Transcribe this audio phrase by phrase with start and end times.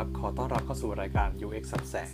[0.00, 2.12] ครับ ขอต้อนรับเข้าสู่รายการ UX ศัพท์แสง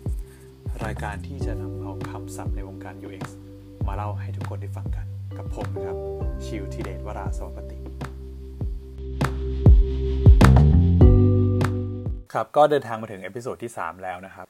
[0.84, 3.24] รายการที่จะนำเอาคำศัพท์ในวงการ UX
[3.86, 5.06] มาเล่าให้ทุกคนได้ฟังกัน
[5.38, 5.96] กับผมนะครับ
[6.44, 7.78] ชิวทีเดชวราสวัสติ
[12.32, 14.46] ครับ ก็เดินทางมาถึง episode ที่ 3 แล้วนะครับ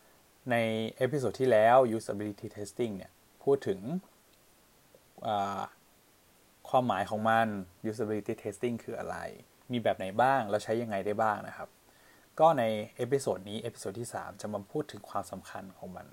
[0.51, 0.57] ใน
[0.99, 3.11] episode ที่แล้ว usability testing เนี่ย
[3.45, 3.81] พูดถึง
[6.69, 7.47] ความหมายของมัน
[7.91, 9.17] usability testing คืออะไร
[9.73, 11.71] มีแบบไหนบ้าง แล้วใช้ยังไงได้บ้างนะครับ
[12.41, 12.65] ก็ใน
[12.97, 16.07] episode นี้ episode ที่ 3 จะมาพูดถึงความสำคัญของมัน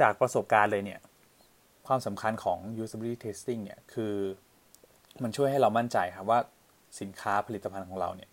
[0.00, 1.00] จากประสบการณ์เลยเนี่ย
[1.86, 4.14] ความสำคัญของ usability testing เนี่ย คือ
[5.22, 6.40] มันช่วยให้เรามั่นใจครับว่า
[7.00, 8.30] สินค้าผลิตภัณฑ์ของเราเนี่ย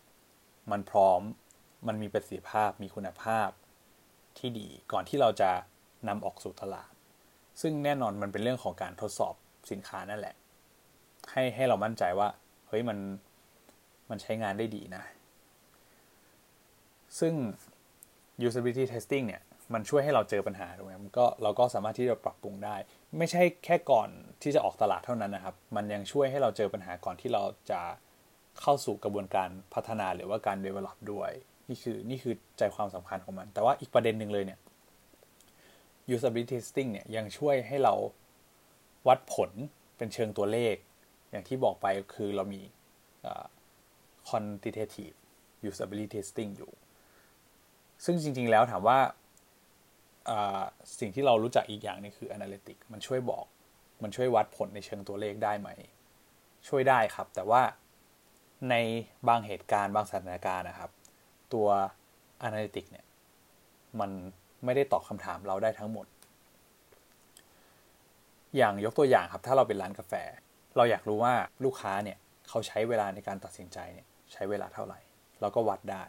[0.72, 1.22] มันพร้อม
[1.88, 3.50] มันมีประสิทธิภาพมีคุณภาพ
[4.38, 5.52] ที่ดีก่อนที่เราจะ
[6.08, 6.92] นำออกสู่ตลาด
[7.62, 9.34] ซึ่งแน่นอนมันเป็นเรื่องของการทดสอบ
[9.72, 10.36] สินค้านั่นแหละ
[11.32, 12.28] ให้ให้เรามั่นใจว่า
[12.68, 12.98] เฮ้ยมัน
[14.09, 15.04] มันใช้งานได้ดีนะ
[17.19, 17.33] ซึ่ง
[18.47, 19.41] usability testing เนี่ย
[19.73, 22.75] มันช่วยให้เราเจอปัญหาถูกไหมมันก็เราก็สามารถที่จะปรับปรุงได้
[23.17, 24.09] ไม่ใช่แค่ก่อน
[24.41, 27.81] ที่จะออกตลาดเท่านั้นนะครับ มันยังช่วยให้เราเจอปัญหาก่อนที่เราจะ
[28.61, 31.31] เข้าสู่กระบวนการพัฒนาหรือว่าการ develop ด้วย
[31.69, 34.59] นี่คือนี่คือใจความสำคัญของมัน แต่ว่าอีกประเด็นหนึ่งเลยเนี่ย
[36.16, 37.94] usability testing เนี่ยยังช่วยให้เรา
[39.08, 39.52] วัดผล
[39.97, 40.75] เป็นเชิงตัวเลข
[41.31, 42.61] อย่างที่บอกไปคือเรามี
[44.28, 45.16] quantitative
[45.69, 46.72] usability testing อยู่
[48.06, 49.00] ซึ่งจริง ๆ แล้วถามว่า
[51.00, 53.45] สิ่งที่เรารู้จักอีกอย่างนึงคือ Analytics มันช่วยบอก
[54.03, 55.70] มันช่วยวัดผลในเชิงตัวเลขได้ไหม
[56.68, 57.62] ช่วยได้ครับ แต่ว่า
[58.70, 58.75] ใน
[59.28, 60.92] บางเหตุการณ์บางสถานการณ์นะครับ
[61.53, 61.68] ตัว
[62.48, 63.06] Analytics เนี่ย
[64.00, 64.12] มัน
[64.66, 66.08] ไม่ได้ตอบคำถามเราได้ทั้งหมด
[68.58, 70.14] อย่างยกตัวอย่างครับ ถ้าเราเป็นร้านกาแฟ
[70.78, 75.00] เราอยากรู้ว่าลูกค้าเนี่ย เขาใช้เวลาในการตัดสินใจเนี่ย ใช้เวลาเท่าไหร่
[75.42, 76.03] เราก็วัดได้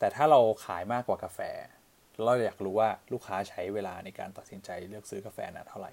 [0.00, 1.40] แต่ถ้าเราขายมากกว่ากาแฟ
[2.24, 5.92] เราอยากรู้ว่าลูกค้าใช้เวลาในการตัดสินใจเลือกซื้อกาแฟนานเท่าไหร่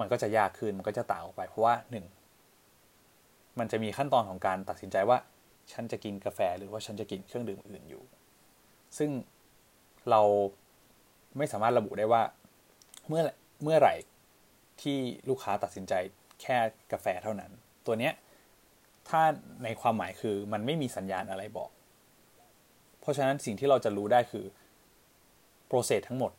[0.00, 2.06] มันก็จะยากขึ้นมันก็จะต่างออกไป เพราะว่าหนึ่ง
[3.58, 5.18] มันจะมีขั้นตอนของการตัดสินใจว่า
[5.72, 8.02] ฉันจะกินกาแฟหรือว่าฉันจะกินเครื่องดื่มอื่นอยู่
[8.98, 9.10] ซึ่ง
[10.10, 10.22] เรา
[11.36, 12.22] ไม่สามารถระบุได้ว่า
[13.08, 13.22] เมื่อ
[13.62, 13.94] เมื่อไหร่
[14.82, 15.94] ที่ลูกค้าตัดสินใจ
[16.42, 16.56] แค่
[16.92, 17.50] กาแฟเท่านั้น
[17.86, 18.12] ตัวเนี้ย
[19.08, 19.22] ถ้า
[19.64, 21.70] ในความหมายคือมันไม่มีสัญญาณอะไรบอก
[23.08, 24.44] ราะฉะนั้นสิ่งที่เราจะรู้ได้คือ
[25.66, 26.32] โปรเซสทั้งหมด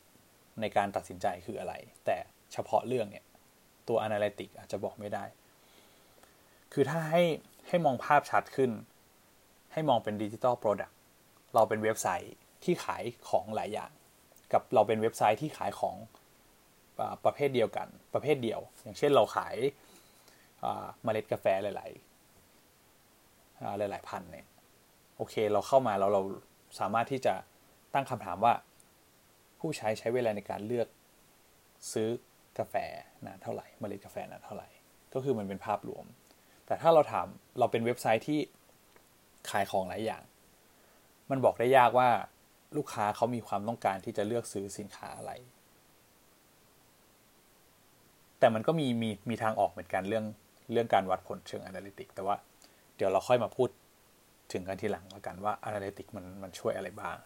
[0.62, 1.74] ในการตัดสินใจคืออะไร
[2.06, 2.18] แต่
[2.53, 3.25] เฉพาะเรื่องเนี่ย
[3.88, 5.24] ตัว Analytic อาจจะบอกไม่ได้
[6.74, 7.24] คือถ้าให้
[7.68, 8.72] ให้มองภาพชัดขึ้น
[9.74, 10.97] ให้มองเป็น digital product
[11.56, 13.91] เราเป็นเว็บไซต์ที่ขายของหลายอย่าง
[14.53, 15.96] กับเราเป็นเว็บไซต์ที่ขายของ
[17.25, 19.56] ประเภทเดียวกัน ประเภทเดียว อย่างเช่นเราขาย
[21.03, 24.46] เมล็ดกาแฟหลาย ๆ หลาย ๆ พันธุ์เนี่ย
[25.18, 26.22] โอเค เราเข้ามาเราเรา
[26.80, 27.34] สามารถที่จะ
[27.94, 28.53] ตั้งคำถามว่า
[29.59, 30.88] ผู้ใช้ใช้เวลาในการเลือก
[31.94, 32.09] ซื้อ
[32.59, 32.75] กาแฟ
[33.25, 34.68] นานเท่าไหร่เมล็ดกาแฟนานเท่าไหร่
[35.13, 36.06] ก็คือมันเป็นภาพรวม
[36.66, 37.25] แต่ถ้าเราถาม
[37.59, 38.40] เราเป็นเว็บไซต์ที่
[39.50, 40.24] ขายของหลายอย่าง
[41.30, 42.09] มันบอกได้ยากว่า
[42.78, 45.31] ลูกค้าเขามีความต้องการที่จะเลือกซื้อสินค้าอะไร
[48.40, 50.25] แต่มันก็มีมีมีทางออกเหมือนกันเรื่อง
[50.72, 52.36] เรื่องการวัดผลเชิง Analytics แต่ว่า
[52.96, 53.69] เดี๋ยวเราค่อยมาพูด
[54.53, 57.17] ถึงกันทีหลังแล้วกันว่า Analytics มันมันช่วยอะไรบ้าง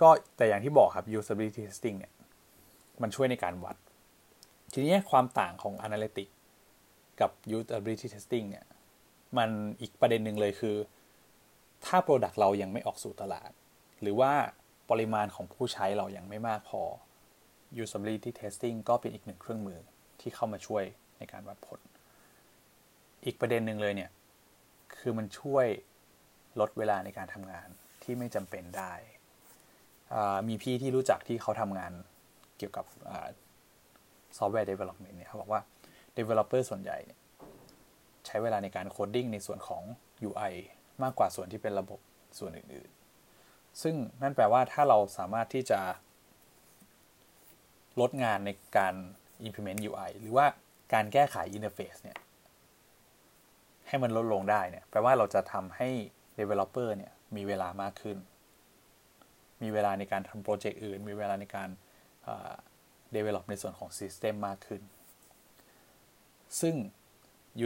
[0.00, 2.12] ก็แต่อย่างที่บอกครับ usability testing เนี่ย
[3.02, 3.76] มันช่วยในการวัด
[4.72, 6.34] ทีนี้ความต่างของ Analytics
[7.20, 8.66] กับ usability testing เนี่ย
[9.38, 9.50] มัน
[9.80, 10.76] อีกประเด็นหนึ่งเลยคือ
[11.86, 13.50] ถ้า Product เรายังไม่ออกสู่ตลาด
[14.00, 14.32] หรือว่า
[14.90, 16.82] ปริมาณของผู้ใช้เรายังไม่มากพอ
[17.82, 19.78] usability testing ก็เป็นอีกหนึ่งเครื่องมือ
[20.20, 20.84] ที่เข้ามาช่วย
[21.18, 21.80] ในการวัดผล
[23.24, 24.10] อีกประเด็นหนึ่งเลยเนี่ย
[25.00, 25.66] คือมันช่วย
[26.60, 27.68] ลดเวลาในการทำงาน
[28.02, 28.92] ที่ไม่จำเป็นได้
[30.48, 31.92] มีพี่ที่รู้จักที่เขาทำงาน
[32.58, 32.84] เกี่ยวกับ
[34.36, 35.60] ซอฟต์แวร์ development เนี่ยเขาบอกว่า
[36.18, 36.98] developer ส่วนใหญ่
[38.26, 39.82] ใช้เวลาในการ coding ในส่วนของ
[40.28, 40.54] UI
[41.02, 42.00] มากกว่าส่วนที่เป็นระบบ
[42.38, 45.80] ส่วนอื่นๆ ซึ่งนั่นแปลว่าถ้าเราสามารถที่จะ
[48.00, 48.94] ลดงานในการ
[49.46, 50.46] implement UI หรือว่า
[50.92, 52.18] การแก้ไข interface เนี่ย
[53.90, 55.88] ให้มันลดลงได้เนี่ยแปลว่าเราจะทำให้
[56.38, 58.18] developer เนี่ยมีเวลามากขึ้น
[59.62, 61.68] มีเวลาในการทำโปรเจกต์อื่น มีเวลาในการ
[63.14, 64.82] develop ในส่วนของ system มากขึ้น
[66.60, 66.74] ซึ่ง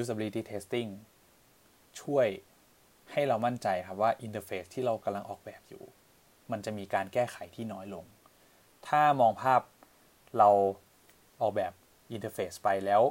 [0.00, 0.90] usability testing
[2.00, 2.26] ช่วย
[3.12, 5.84] ให้เรามั่นใจครับว่า interface ที่เรากำลังออกแบบอยู่
[6.52, 8.04] มันจะมีการแก้ไขที่น้อยลง
[8.88, 9.60] ถ้ามองภาพ
[10.38, 10.50] เรา
[11.40, 11.72] ออกแบบ
[12.16, 13.02] interface ไปแล้ว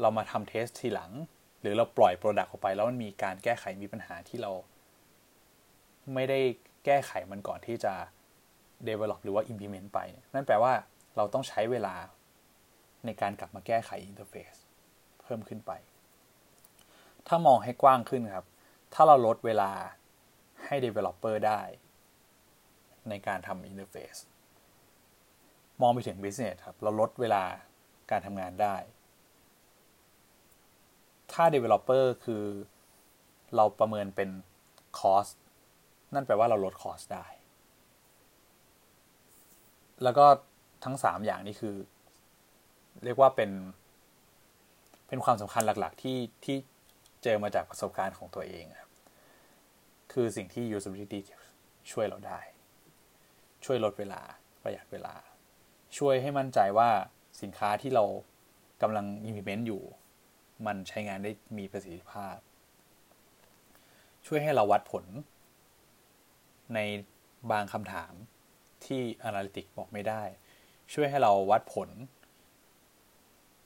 [0.00, 1.12] เรามาทำ test ทีหลัง
[1.60, 4.52] หรือเราปล่อย product ออกไปแล้วมันมีการแก้ไขมีปัญหาที่เรา
[6.14, 6.40] ไม่ได้
[6.84, 7.94] แก้ไขมันก่อนที่จะ
[8.88, 9.98] develop หรือว่า implement ไป
[10.34, 10.72] นั่นแปลว่า
[11.16, 11.94] เราต้องใช้เวลา
[13.04, 14.54] ในการกลับมาแก้ไข interface
[15.22, 15.72] เพิ่มขึ้นไป
[17.26, 18.46] ถ้ามองให้กว้างขึ้นครับ
[18.94, 19.70] ถ้าเราลดเวลา
[20.66, 21.60] ให้ developer ได้
[23.08, 24.16] ในการทำอินเทอร์เฟซ
[25.80, 27.44] มองไปถึง business ครับ เราลดเวลา
[28.10, 28.76] การทำงานได้
[31.40, 32.44] ถ้า developer คือ
[33.56, 34.30] เราประเมินเป็น
[34.98, 35.34] cost
[36.14, 37.26] นั่นแปลว่าเราลด cost ได้
[40.02, 40.26] แล้วก็
[40.84, 41.76] ทั้งสามอย่างนี้คือ
[43.04, 43.50] เรียกว่าเป็น
[45.08, 46.56] เป็นความสำคัญหลักๆ ที่ที่
[47.22, 48.90] เจอมาจากประสบการณ์ของตัวเองครับ
[50.12, 51.20] คือสิ่งที่ usability
[51.92, 52.40] ช่วยเราได้
[53.64, 54.20] ช่วยลดเวลา
[54.62, 55.14] ประหยัดเวลา
[55.98, 56.90] ช่วยให้มั่นใจว่า
[57.42, 58.04] สินค้าที่เรา
[58.82, 59.82] กำลัง implement อยู่
[60.66, 62.36] มันใช้งานได้มีประสิทธิภาพ
[64.26, 65.04] ช่วยให้เราวัดผล
[66.74, 66.78] ใน
[67.50, 68.12] บางคำถาม
[68.86, 70.22] ที่ Analytics บอกไม่ได้
[70.94, 71.88] ช่วยให้เราวัดผล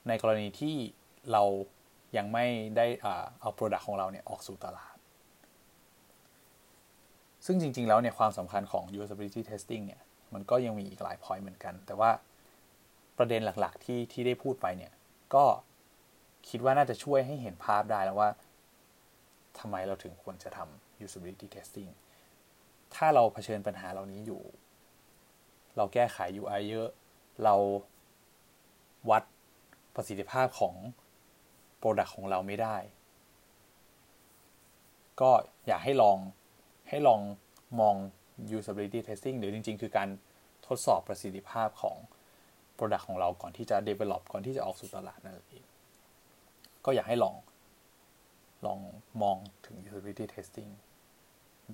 [0.08, 0.74] ในกรณีที่
[1.32, 1.42] เรา
[2.16, 2.46] ยังไม่
[2.76, 2.86] ได้
[3.40, 4.96] เอา Product ของเราเนี่ย ออกสู่ตลาด
[7.46, 10.02] ซึ่งจริง ๆ แล้วเนี่ย ความสำคัญของ usability testing เนี่ย
[10.34, 12.10] มันก็ยังมีอีกหลาย point เหมือนกัน แต่ว่า
[13.18, 14.92] ประเด็นหลัก ๆ ที่ที่ได้พูดไปเนี่ย
[15.34, 15.44] ก็
[16.48, 18.30] คิดว่าน่าจะช่วยให้เห็นภาพได้แล้วว่า
[19.58, 21.90] ทำไมเราถึงควรจะทำ usability testing
[22.94, 24.42] ถ้าเราเผชิญปัญหาเหล่านี้อยู่
[25.76, 26.88] เราแก้ไข UI เยอะ
[27.44, 27.54] เรา
[29.10, 29.22] วัด
[29.94, 30.74] ประสิทธิภาพของ
[31.80, 32.76] Product ของเราไม่ได้
[35.20, 35.30] ก็
[35.66, 36.18] อยากให้ลอง
[36.88, 37.20] ให้ลอง
[37.80, 37.94] มอง
[38.56, 40.08] usability testing หรือจริง ๆ คือการ
[40.66, 41.96] ทดสอบประสิทธิภาพของ
[42.78, 45.64] Product ของเราก่อนที่จะ develop ก่อนที่จะออกสู่ตลาดนั่นเอง
[46.84, 47.34] ก็อยากให้ลอง
[48.66, 48.78] ลอง
[49.22, 49.36] มอง
[49.66, 50.70] ถึง usability testing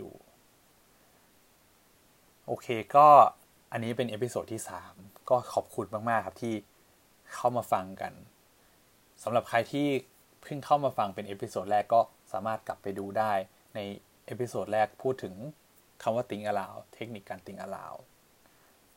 [0.01, 0.09] ดู
[2.47, 2.67] โอเค
[2.97, 3.07] ก็
[3.73, 4.63] อันนี้เป็น episode ที่
[4.95, 6.55] 3 ก็ขอบคุณมาก ๆ ครับที่
[7.35, 8.13] เข้ามาฟังกัน
[9.23, 9.87] สำหรับใครที่
[10.43, 12.01] เพิ่งเข้ามาฟังเป็น episode แรกก็
[12.33, 13.33] สามารถกลับไปดูได้
[13.75, 13.81] ใน
[14.27, 15.35] episode แรกพูดถึง
[16.03, 18.01] คำว่า think aloud เทคนิคการ think aloud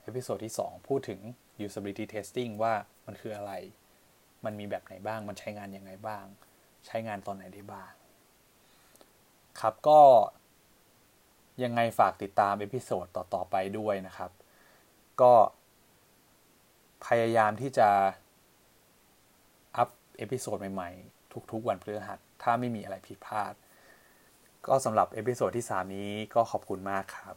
[0.03, 1.19] episode ที่ 2 พูดถึง
[1.65, 2.73] usability testing ว่า
[3.05, 3.53] มันคืออะไร
[4.45, 6.25] มันมีแบบไหนบ้าง มันใช้งานยังไงบ้าง
[6.85, 7.91] ใช้งานตอนไหนได้บ้าง
[9.59, 10.01] ครับก็
[11.63, 14.31] ยังไงฝากติดตาม episode ต่อ ๆ ไปด้วยนะครับ
[15.21, 15.33] ก็
[17.05, 17.89] พยายามที่จะ
[19.77, 23.53] up episode ใหม่ ๆ ทุก ๆ วันพฤหัส ถ้าไม่มีอะไรผิดพลาด
[24.67, 27.35] ก็สำหรับ episode ที่ 3 นี้ก็ขอบคุณมากครับ